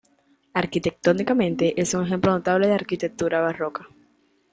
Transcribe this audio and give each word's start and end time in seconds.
Arquitectónicamente, 0.55 1.79
es 1.79 1.93
un 1.93 2.03
ejemplo 2.03 2.31
notable 2.31 2.65
de 2.65 2.73
arquitectura 2.73 3.39
barroca. 3.41 3.87